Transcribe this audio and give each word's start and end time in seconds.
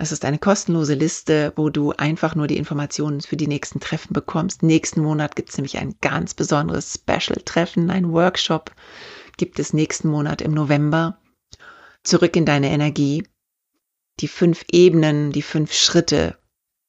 Es 0.00 0.12
ist 0.12 0.24
eine 0.24 0.38
kostenlose 0.38 0.94
Liste, 0.94 1.52
wo 1.56 1.70
du 1.70 1.90
einfach 1.90 2.36
nur 2.36 2.46
die 2.46 2.56
Informationen 2.56 3.20
für 3.20 3.36
die 3.36 3.48
nächsten 3.48 3.80
Treffen 3.80 4.12
bekommst. 4.12 4.62
Nächsten 4.62 5.02
Monat 5.02 5.34
gibt 5.34 5.50
es 5.50 5.58
nämlich 5.58 5.76
ein 5.78 5.96
ganz 6.00 6.34
besonderes 6.34 6.94
Special-Treffen, 6.94 7.90
ein 7.90 8.12
Workshop 8.12 8.72
gibt 9.36 9.58
es 9.58 9.72
nächsten 9.72 10.08
Monat 10.08 10.40
im 10.40 10.52
November. 10.52 11.18
Zurück 12.04 12.36
in 12.36 12.44
deine 12.44 12.70
Energie. 12.70 13.26
Die 14.20 14.28
fünf 14.28 14.64
Ebenen, 14.70 15.32
die 15.32 15.42
fünf 15.42 15.72
Schritte, 15.72 16.38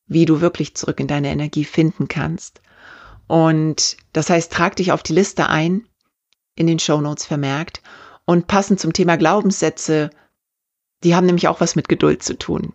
wie 0.05 0.25
du 0.25 0.39
wirklich 0.39 0.75
zurück 0.75 0.99
in 0.99 1.07
deine 1.07 1.30
Energie 1.30 1.65
finden 1.65 2.07
kannst. 2.07 2.61
Und 3.27 3.97
das 4.13 4.30
heißt, 4.30 4.52
trag 4.52 4.75
dich 4.75 4.91
auf 4.91 5.02
die 5.02 5.13
Liste 5.13 5.49
ein, 5.49 5.87
in 6.55 6.67
den 6.67 6.80
Show 6.80 7.02
Notes 7.02 7.25
vermerkt. 7.25 7.81
Und 8.25 8.45
passend 8.45 8.80
zum 8.80 8.93
Thema 8.93 9.15
Glaubenssätze, 9.15 10.11
die 11.03 11.15
haben 11.15 11.25
nämlich 11.25 11.47
auch 11.47 11.59
was 11.59 11.75
mit 11.75 11.89
Geduld 11.89 12.21
zu 12.21 12.37
tun. 12.37 12.73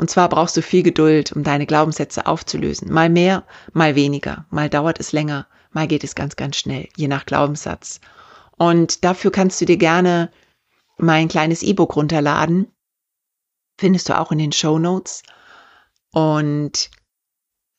Und 0.00 0.08
zwar 0.08 0.30
brauchst 0.30 0.56
du 0.56 0.62
viel 0.62 0.82
Geduld, 0.82 1.30
um 1.32 1.44
deine 1.44 1.66
Glaubenssätze 1.66 2.24
aufzulösen. 2.24 2.90
Mal 2.90 3.10
mehr, 3.10 3.44
mal 3.74 3.96
weniger. 3.96 4.46
Mal 4.48 4.70
dauert 4.70 4.98
es 4.98 5.12
länger, 5.12 5.46
mal 5.72 5.86
geht 5.86 6.04
es 6.04 6.14
ganz, 6.14 6.36
ganz 6.36 6.56
schnell, 6.56 6.88
je 6.96 7.06
nach 7.06 7.26
Glaubenssatz. 7.26 8.00
Und 8.56 9.04
dafür 9.04 9.30
kannst 9.30 9.60
du 9.60 9.66
dir 9.66 9.76
gerne 9.76 10.32
mein 10.96 11.28
kleines 11.28 11.62
E-Book 11.62 11.96
runterladen. 11.96 12.72
Findest 13.78 14.08
du 14.08 14.18
auch 14.18 14.32
in 14.32 14.38
den 14.38 14.52
Show 14.52 14.78
Notes. 14.78 15.22
Und 16.12 16.90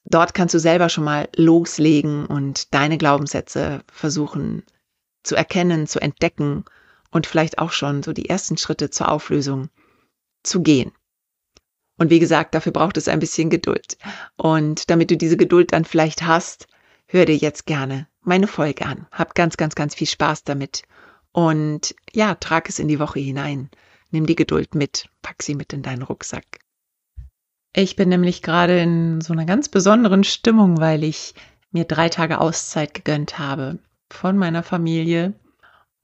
dort 0.06 0.36
kannst 0.36 0.54
du 0.54 0.60
selber 0.60 0.90
schon 0.90 1.06
mal 1.06 1.28
loslegen 1.36 2.28
und 2.28 2.72
deine 2.72 3.00
Glaubenssätze 3.00 3.84
versuchen 3.92 4.62
zu 5.24 5.36
erkennen, 5.36 5.88
zu 5.88 6.00
entdecken 6.00 6.66
und 7.10 7.26
vielleicht 7.26 7.58
auch 7.58 7.72
schon 7.72 8.04
so 8.04 8.14
die 8.14 8.30
ersten 8.30 8.58
Schritte 8.58 8.92
zur 8.92 9.10
Auflösung 9.10 9.70
zu 10.44 10.62
gehen. 10.62 10.92
Und 12.02 12.10
wie 12.10 12.18
gesagt, 12.18 12.56
dafür 12.56 12.72
braucht 12.72 12.98
es 12.98 13.08
ein 13.08 13.20
bisschen 13.20 13.52
Geduld. 13.52 13.96
Und 14.36 14.90
damit 14.90 15.12
du 15.12 15.18
diese 15.18 15.38
Geduld 15.38 15.72
dann 15.72 15.86
vielleicht 15.86 16.24
hast, 16.24 16.66
hör 17.06 17.26
dir 17.26 17.38
jetzt 17.38 17.68
gerne 17.68 18.08
meine 18.24 18.48
Folge 18.48 18.88
an. 18.88 19.06
Hab 19.12 19.36
ganz, 19.36 19.56
ganz, 19.56 19.76
ganz 19.76 19.94
viel 19.94 20.08
Spaß 20.08 20.44
damit. 20.44 20.82
Und 21.32 21.94
ja, 22.12 22.34
trag 22.34 22.68
es 22.70 22.80
in 22.80 22.88
die 22.88 22.98
Woche 22.98 23.20
hinein. 23.20 23.70
Nimm 24.10 24.26
die 24.26 24.34
Geduld 24.34 24.74
mit, 24.74 25.10
pack 25.22 25.44
sie 25.44 25.54
mit 25.54 25.74
in 25.74 25.84
deinen 25.84 26.02
Rucksack. 26.02 26.46
Ich 27.76 27.96
bin 27.96 28.10
nämlich 28.10 28.42
gerade 28.42 28.80
in 28.80 29.22
so 29.22 29.34
einer 29.34 29.46
ganz 29.46 29.70
besonderen 29.70 30.24
Stimmung, 30.24 30.80
weil 30.80 31.04
ich 31.04 31.36
mir 31.70 31.86
drei 31.86 32.10
Tage 32.10 32.42
Auszeit 32.42 32.96
gegönnt 32.96 33.38
habe 33.38 33.78
von 34.10 34.40
meiner 34.40 34.64
Familie 34.64 35.34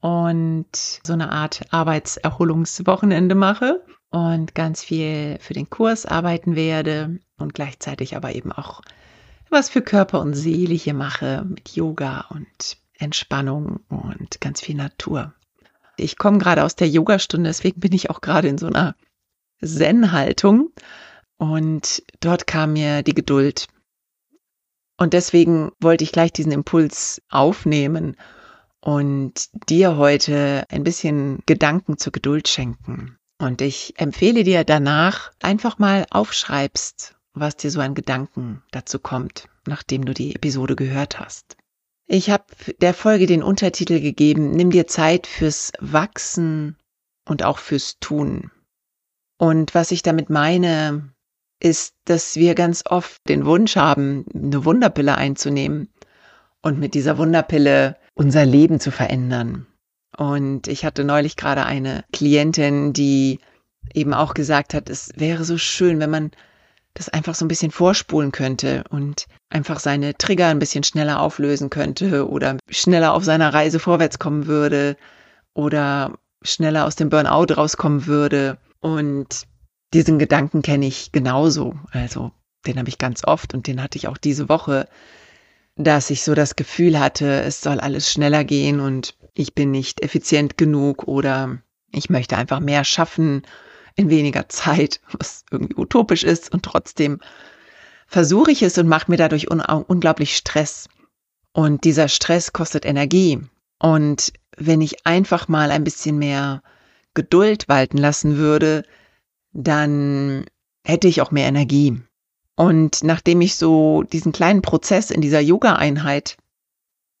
und 0.00 0.68
so 0.72 1.12
eine 1.12 1.32
Art 1.32 1.62
Arbeitserholungswochenende 1.72 3.34
mache 3.34 3.82
und 4.10 4.54
ganz 4.54 4.82
viel 4.82 5.38
für 5.40 5.54
den 5.54 5.68
Kurs 5.70 6.06
arbeiten 6.06 6.56
werde 6.56 7.18
und 7.36 7.54
gleichzeitig 7.54 8.16
aber 8.16 8.34
eben 8.34 8.52
auch 8.52 8.82
was 9.50 9.70
für 9.70 9.82
Körper 9.82 10.20
und 10.20 10.34
Seele 10.34 10.74
hier 10.74 10.94
mache 10.94 11.44
mit 11.48 11.70
Yoga 11.70 12.26
und 12.30 12.78
Entspannung 12.98 13.80
und 13.88 14.40
ganz 14.40 14.60
viel 14.60 14.76
Natur. 14.76 15.32
Ich 15.96 16.16
komme 16.16 16.38
gerade 16.38 16.64
aus 16.64 16.76
der 16.76 16.88
Yogastunde, 16.88 17.48
deswegen 17.48 17.80
bin 17.80 17.92
ich 17.92 18.10
auch 18.10 18.20
gerade 18.20 18.48
in 18.48 18.58
so 18.58 18.66
einer 18.66 18.94
Zen-Haltung 19.64 20.70
und 21.36 22.02
dort 22.20 22.46
kam 22.46 22.74
mir 22.74 23.02
die 23.02 23.14
Geduld. 23.14 23.68
Und 24.96 25.12
deswegen 25.12 25.70
wollte 25.80 26.04
ich 26.04 26.12
gleich 26.12 26.32
diesen 26.32 26.52
Impuls 26.52 27.22
aufnehmen 27.28 28.16
und 28.80 29.48
dir 29.68 29.96
heute 29.96 30.64
ein 30.70 30.84
bisschen 30.84 31.42
Gedanken 31.46 31.98
zur 31.98 32.12
Geduld 32.12 32.48
schenken. 32.48 33.17
Und 33.38 33.62
ich 33.62 33.94
empfehle 33.98 34.42
dir 34.42 34.64
danach 34.64 35.30
einfach 35.40 35.78
mal 35.78 36.06
aufschreibst, 36.10 37.14
was 37.34 37.56
dir 37.56 37.70
so 37.70 37.80
an 37.80 37.94
Gedanken 37.94 38.62
dazu 38.72 38.98
kommt, 38.98 39.48
nachdem 39.66 40.04
du 40.04 40.12
die 40.12 40.34
Episode 40.34 40.74
gehört 40.74 41.20
hast. 41.20 41.56
Ich 42.08 42.30
habe 42.30 42.44
der 42.80 42.94
Folge 42.94 43.26
den 43.26 43.42
Untertitel 43.42 44.00
gegeben, 44.00 44.50
nimm 44.50 44.70
dir 44.70 44.86
Zeit 44.86 45.26
fürs 45.26 45.72
Wachsen 45.78 46.76
und 47.26 47.44
auch 47.44 47.58
fürs 47.58 47.98
Tun. 48.00 48.50
Und 49.36 49.74
was 49.74 49.92
ich 49.92 50.02
damit 50.02 50.30
meine, 50.30 51.12
ist, 51.60 51.94
dass 52.06 52.34
wir 52.36 52.54
ganz 52.54 52.84
oft 52.86 53.20
den 53.28 53.46
Wunsch 53.46 53.76
haben, 53.76 54.24
eine 54.34 54.64
Wunderpille 54.64 55.16
einzunehmen 55.16 55.92
und 56.60 56.80
mit 56.80 56.94
dieser 56.94 57.18
Wunderpille 57.18 57.96
unser 58.14 58.44
Leben 58.44 58.80
zu 58.80 58.90
verändern. 58.90 59.67
Und 60.16 60.68
ich 60.68 60.84
hatte 60.84 61.04
neulich 61.04 61.36
gerade 61.36 61.64
eine 61.64 62.04
Klientin, 62.12 62.92
die 62.92 63.40
eben 63.94 64.14
auch 64.14 64.34
gesagt 64.34 64.74
hat, 64.74 64.90
es 64.90 65.10
wäre 65.16 65.44
so 65.44 65.58
schön, 65.58 66.00
wenn 66.00 66.10
man 66.10 66.30
das 66.94 67.08
einfach 67.08 67.34
so 67.34 67.44
ein 67.44 67.48
bisschen 67.48 67.70
vorspulen 67.70 68.32
könnte 68.32 68.84
und 68.90 69.26
einfach 69.50 69.78
seine 69.78 70.16
Trigger 70.16 70.48
ein 70.48 70.58
bisschen 70.58 70.82
schneller 70.82 71.20
auflösen 71.20 71.70
könnte 71.70 72.28
oder 72.28 72.56
schneller 72.68 73.14
auf 73.14 73.24
seiner 73.24 73.54
Reise 73.54 73.78
vorwärts 73.78 74.18
kommen 74.18 74.46
würde 74.46 74.96
oder 75.54 76.18
schneller 76.42 76.86
aus 76.86 76.96
dem 76.96 77.08
Burnout 77.08 77.54
rauskommen 77.54 78.06
würde. 78.06 78.58
Und 78.80 79.46
diesen 79.94 80.18
Gedanken 80.18 80.62
kenne 80.62 80.86
ich 80.86 81.12
genauso. 81.12 81.74
Also 81.92 82.32
den 82.66 82.78
habe 82.78 82.88
ich 82.88 82.98
ganz 82.98 83.24
oft 83.24 83.54
und 83.54 83.66
den 83.66 83.82
hatte 83.82 83.96
ich 83.96 84.08
auch 84.08 84.18
diese 84.18 84.48
Woche, 84.48 84.88
dass 85.76 86.10
ich 86.10 86.24
so 86.24 86.34
das 86.34 86.56
Gefühl 86.56 86.98
hatte, 86.98 87.42
es 87.42 87.60
soll 87.60 87.78
alles 87.78 88.10
schneller 88.10 88.44
gehen 88.44 88.80
und 88.80 89.14
ich 89.34 89.54
bin 89.54 89.70
nicht 89.70 90.02
effizient 90.02 90.56
genug 90.56 91.06
oder 91.06 91.58
ich 91.92 92.10
möchte 92.10 92.36
einfach 92.36 92.60
mehr 92.60 92.84
schaffen 92.84 93.42
in 93.96 94.10
weniger 94.10 94.48
Zeit, 94.48 95.00
was 95.18 95.44
irgendwie 95.50 95.76
utopisch 95.76 96.24
ist 96.24 96.52
und 96.52 96.62
trotzdem 96.62 97.20
versuche 98.06 98.50
ich 98.50 98.62
es 98.62 98.78
und 98.78 98.88
mache 98.88 99.10
mir 99.10 99.18
dadurch 99.18 99.50
un 99.50 99.60
unglaublich 99.60 100.36
Stress. 100.36 100.88
Und 101.52 101.84
dieser 101.84 102.08
Stress 102.08 102.52
kostet 102.52 102.84
Energie. 102.86 103.40
Und 103.78 104.32
wenn 104.56 104.80
ich 104.80 105.06
einfach 105.06 105.48
mal 105.48 105.70
ein 105.70 105.84
bisschen 105.84 106.18
mehr 106.18 106.62
Geduld 107.14 107.68
walten 107.68 107.98
lassen 107.98 108.36
würde, 108.36 108.84
dann 109.52 110.46
hätte 110.84 111.08
ich 111.08 111.20
auch 111.20 111.30
mehr 111.30 111.46
Energie. 111.46 112.00
Und 112.54 113.04
nachdem 113.04 113.40
ich 113.40 113.56
so 113.56 114.02
diesen 114.02 114.32
kleinen 114.32 114.62
Prozess 114.62 115.10
in 115.10 115.20
dieser 115.20 115.40
Yoga-Einheit 115.40 116.36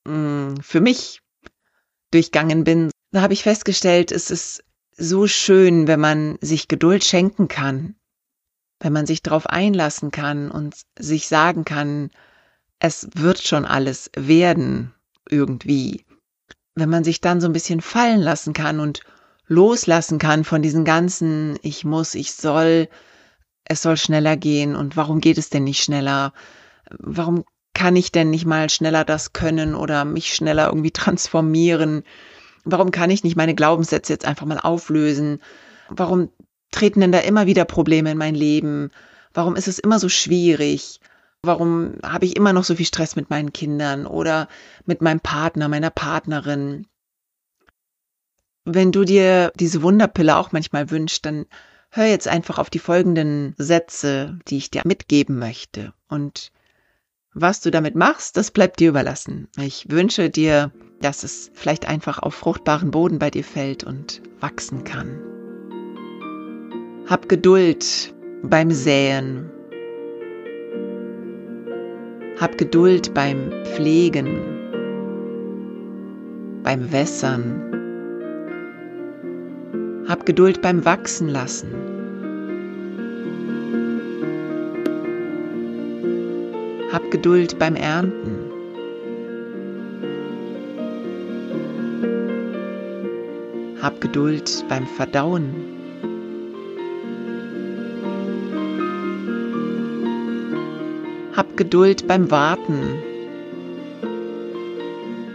mm, 0.04 0.56
für 0.60 0.80
mich 0.80 1.20
durchgangen 2.10 2.64
bin, 2.64 2.90
da 3.12 3.22
habe 3.22 3.32
ich 3.32 3.42
festgestellt, 3.42 4.12
es 4.12 4.30
ist 4.30 4.64
so 4.96 5.26
schön, 5.26 5.86
wenn 5.86 6.00
man 6.00 6.38
sich 6.40 6.68
Geduld 6.68 7.04
schenken 7.04 7.48
kann. 7.48 7.94
wenn 8.80 8.92
man 8.92 9.06
sich 9.06 9.22
darauf 9.22 9.46
einlassen 9.46 10.10
kann 10.10 10.50
und 10.50 10.76
sich 10.98 11.26
sagen 11.26 11.64
kann, 11.64 12.10
es 12.78 13.08
wird 13.14 13.42
schon 13.42 13.64
alles 13.64 14.10
werden 14.16 14.94
irgendwie. 15.28 16.04
Wenn 16.74 16.88
man 16.88 17.02
sich 17.04 17.20
dann 17.20 17.40
so 17.40 17.48
ein 17.48 17.52
bisschen 17.52 17.80
fallen 17.80 18.20
lassen 18.20 18.52
kann 18.52 18.78
und 18.78 19.00
loslassen 19.46 20.18
kann 20.18 20.44
von 20.44 20.62
diesen 20.62 20.84
ganzen 20.84 21.58
ich 21.62 21.84
muss, 21.84 22.14
ich 22.14 22.34
soll, 22.34 22.88
es 23.64 23.82
soll 23.82 23.96
schneller 23.96 24.36
gehen 24.36 24.76
und 24.76 24.96
warum 24.96 25.20
geht 25.20 25.38
es 25.38 25.50
denn 25.50 25.64
nicht 25.64 25.82
schneller? 25.82 26.32
Warum 26.98 27.44
kann 27.78 27.94
ich 27.94 28.10
denn 28.10 28.30
nicht 28.30 28.44
mal 28.44 28.68
schneller 28.70 29.04
das 29.04 29.32
können 29.32 29.76
oder 29.76 30.04
mich 30.04 30.34
schneller 30.34 30.66
irgendwie 30.66 30.90
transformieren? 31.04 32.02
Warum 32.64 32.90
kann 32.90 33.08
ich 33.08 33.22
nicht 33.22 33.36
meine 33.36 33.54
Glaubenssätze 33.54 34.12
jetzt 34.12 34.24
einfach 34.24 34.46
mal 34.46 34.58
auflösen? 34.58 35.40
Warum 35.88 36.28
treten 36.72 37.00
denn 37.00 37.12
da 37.12 37.20
immer 37.20 37.46
wieder 37.46 37.64
Probleme 37.64 38.10
in 38.10 38.18
mein 38.18 38.34
Leben? 38.34 38.90
Warum 39.32 39.54
ist 39.54 39.68
es 39.68 39.78
immer 39.78 40.00
so 40.00 40.08
schwierig? 40.08 40.98
Warum 41.42 41.94
habe 42.02 42.24
ich 42.24 42.34
immer 42.34 42.52
noch 42.52 42.64
so 42.64 42.74
viel 42.74 42.84
Stress 42.84 43.14
mit 43.14 43.30
meinen 43.30 43.52
Kindern 43.52 44.06
oder 44.06 44.48
mit 44.84 45.00
meinem 45.00 45.20
Partner, 45.20 45.68
meiner 45.68 45.90
Partnerin? 45.90 46.88
Wenn 48.64 48.90
du 48.90 49.04
dir 49.04 49.52
diese 49.54 49.82
Wunderpille 49.82 50.36
auch 50.36 50.50
manchmal 50.50 50.90
wünschst, 50.90 51.24
dann 51.24 51.46
hör 51.90 52.06
jetzt 52.06 52.26
einfach 52.26 52.58
auf 52.58 52.70
die 52.70 52.80
folgenden 52.80 53.54
Sätze, 53.56 54.40
die 54.48 54.56
ich 54.56 54.72
dir 54.72 54.82
mitgeben 54.84 55.38
möchte. 55.38 55.94
Und 56.08 56.50
was 57.40 57.60
du 57.60 57.70
damit 57.70 57.94
machst, 57.94 58.36
das 58.36 58.50
bleibt 58.50 58.80
dir 58.80 58.88
überlassen. 58.90 59.48
Ich 59.60 59.86
wünsche 59.90 60.30
dir, 60.30 60.72
dass 61.00 61.24
es 61.24 61.50
vielleicht 61.54 61.88
einfach 61.88 62.18
auf 62.18 62.34
fruchtbaren 62.34 62.90
Boden 62.90 63.18
bei 63.18 63.30
dir 63.30 63.44
fällt 63.44 63.84
und 63.84 64.22
wachsen 64.40 64.84
kann. 64.84 65.18
Hab 67.06 67.28
Geduld 67.28 68.14
beim 68.42 68.70
Säen. 68.70 69.50
Hab 72.40 72.58
Geduld 72.58 73.14
beim 73.14 73.50
Pflegen, 73.64 74.40
beim 76.62 76.92
Wässern. 76.92 77.64
Hab 80.08 80.24
Geduld 80.24 80.62
beim 80.62 80.84
Wachsen 80.84 81.28
lassen. 81.28 81.97
Geduld 87.10 87.58
beim 87.58 87.74
Ernten. 87.74 88.52
Hab 93.80 93.98
Geduld 94.02 94.64
beim 94.68 94.86
Verdauen. 94.86 95.54
Hab 101.34 101.56
Geduld 101.56 102.06
beim 102.06 102.30
Warten. 102.30 102.78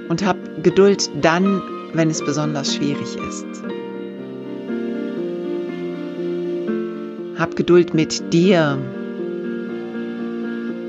Und 0.09 0.23
hab 0.23 0.37
Geduld 0.61 1.09
dann, 1.21 1.59
wenn 1.93 2.11
es 2.11 2.23
besonders 2.23 2.75
schwierig 2.75 3.17
ist. 3.27 3.47
Hab 7.39 7.55
Geduld 7.55 7.95
mit 7.95 8.31
dir 8.31 8.77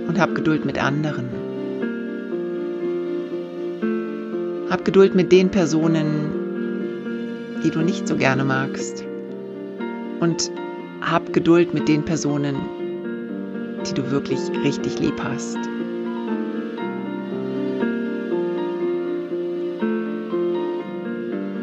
und 0.07 0.21
hab 0.21 0.35
Geduld 0.35 0.65
mit 0.65 0.83
anderen. 0.83 1.29
Hab 4.71 4.85
Geduld 4.85 5.15
mit 5.15 5.31
den 5.31 5.51
Personen, 5.51 7.61
die 7.65 7.71
du 7.71 7.81
nicht 7.81 8.09
so 8.09 8.17
gerne 8.17 8.45
magst. 8.45 9.05
Und 10.21 10.51
hab 11.01 11.33
Geduld 11.33 11.75
mit 11.75 11.89
den 11.89 12.05
Personen, 12.05 12.57
die 13.87 13.95
du 13.95 14.11
wirklich 14.11 14.41
richtig 14.65 14.99
lieb 14.99 15.21
hast. 15.23 15.59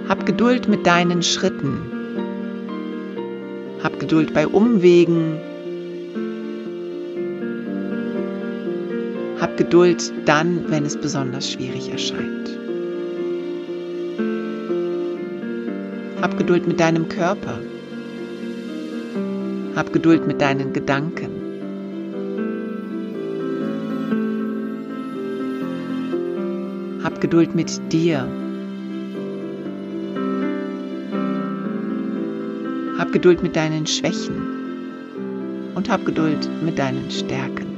Hab 0.08 0.26
Geduld 0.26 0.68
mit 0.68 0.86
deinen 0.86 1.24
Schritten. 1.24 1.80
Hab 3.82 4.00
Geduld 4.00 4.34
bei 4.34 4.48
Umwegen. 4.48 5.40
Hab 9.42 9.58
Geduld 9.58 10.14
dann, 10.26 10.70
wenn 10.70 10.86
es 10.86 10.96
besonders 10.96 11.52
schwierig 11.52 11.92
erscheint. 11.92 12.48
Hab 16.22 16.38
Geduld 16.38 16.68
mit 16.68 16.80
deinem 16.80 17.10
Körper. 17.10 17.58
Hab 19.76 19.92
Geduld 19.92 20.28
mit 20.28 20.40
deinen 20.40 20.74
Gedanken. 20.74 21.32
Hab 27.04 27.20
Geduld 27.20 27.56
mit 27.56 27.92
dir. 27.92 28.28
Hab 33.00 33.12
Geduld 33.12 33.42
mit 33.42 33.56
deinen 33.56 33.88
Schwächen 33.88 34.36
und 35.74 35.90
hab 35.90 36.06
Geduld 36.06 36.48
mit 36.64 36.78
deinen 36.78 37.10
Stärken. 37.10 37.71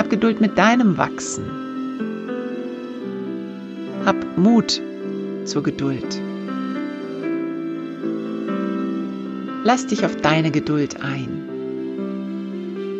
Hab 0.00 0.08
Geduld 0.08 0.40
mit 0.40 0.56
deinem 0.56 0.96
Wachsen. 0.96 1.44
Hab 4.06 4.16
Mut 4.38 4.80
zur 5.44 5.62
Geduld. 5.62 6.18
Lass 9.62 9.86
dich 9.88 10.06
auf 10.06 10.16
deine 10.16 10.50
Geduld 10.50 11.02
ein. 11.02 11.42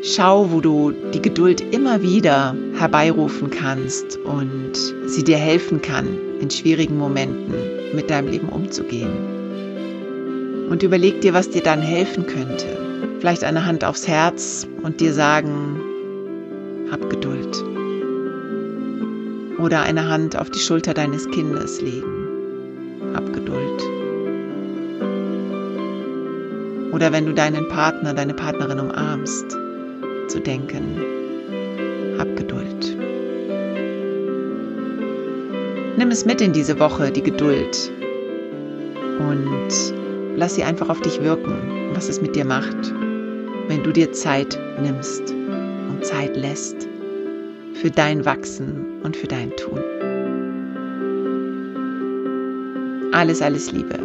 Schau, 0.02 0.52
wo 0.52 0.60
du 0.60 0.92
die 1.14 1.22
Geduld 1.22 1.62
immer 1.72 2.02
wieder 2.02 2.54
herbeirufen 2.76 3.48
kannst 3.48 4.18
und 4.18 4.72
sie 5.06 5.24
dir 5.24 5.38
helfen 5.38 5.80
kann, 5.80 6.06
in 6.38 6.50
schwierigen 6.50 6.98
Momenten 6.98 7.54
mit 7.94 8.10
deinem 8.10 8.28
Leben 8.28 8.50
umzugehen. 8.50 10.68
Und 10.68 10.82
überleg 10.82 11.22
dir, 11.22 11.32
was 11.32 11.48
dir 11.48 11.62
dann 11.62 11.80
helfen 11.80 12.26
könnte. 12.26 12.66
Vielleicht 13.20 13.42
eine 13.42 13.64
Hand 13.64 13.86
aufs 13.86 14.06
Herz 14.06 14.68
und 14.82 15.00
dir 15.00 15.14
sagen, 15.14 15.79
hab 16.90 17.08
Geduld. 17.08 17.64
Oder 19.58 19.82
eine 19.82 20.08
Hand 20.08 20.36
auf 20.36 20.50
die 20.50 20.58
Schulter 20.58 20.94
deines 20.94 21.28
Kindes 21.30 21.80
legen. 21.80 23.14
Hab 23.14 23.32
Geduld. 23.32 23.82
Oder 26.92 27.12
wenn 27.12 27.26
du 27.26 27.32
deinen 27.32 27.68
Partner, 27.68 28.14
deine 28.14 28.34
Partnerin 28.34 28.80
umarmst, 28.80 29.50
zu 30.28 30.40
denken. 30.40 31.00
Hab 32.18 32.36
Geduld. 32.36 32.96
Nimm 35.96 36.10
es 36.10 36.24
mit 36.24 36.40
in 36.40 36.52
diese 36.52 36.78
Woche, 36.80 37.10
die 37.10 37.22
Geduld. 37.22 37.92
Und 39.18 39.94
lass 40.36 40.54
sie 40.54 40.64
einfach 40.64 40.88
auf 40.88 41.00
dich 41.02 41.22
wirken, 41.22 41.90
was 41.94 42.08
es 42.08 42.20
mit 42.20 42.34
dir 42.34 42.44
macht, 42.44 42.92
wenn 43.68 43.82
du 43.84 43.92
dir 43.92 44.12
Zeit 44.12 44.58
nimmst 44.82 45.34
Zeit 46.02 46.36
lässt 46.36 46.88
für 47.74 47.90
dein 47.90 48.24
Wachsen 48.24 49.00
und 49.02 49.16
für 49.16 49.26
dein 49.26 49.50
Tun. 49.56 49.80
Alles, 53.12 53.42
alles 53.42 53.72
Liebe. 53.72 53.98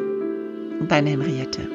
Deine 0.88 1.12
Henriette. 1.12 1.75